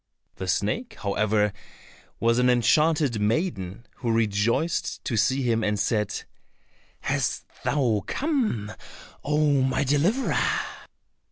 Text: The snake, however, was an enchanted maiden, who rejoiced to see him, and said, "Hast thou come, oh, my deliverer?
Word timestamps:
The 0.37 0.47
snake, 0.47 0.95
however, 1.03 1.53
was 2.19 2.39
an 2.39 2.49
enchanted 2.49 3.21
maiden, 3.21 3.85
who 3.97 4.11
rejoiced 4.11 5.03
to 5.05 5.15
see 5.15 5.43
him, 5.43 5.63
and 5.63 5.79
said, 5.79 6.23
"Hast 7.01 7.45
thou 7.63 8.01
come, 8.07 8.71
oh, 9.23 9.61
my 9.61 9.83
deliverer? 9.83 10.39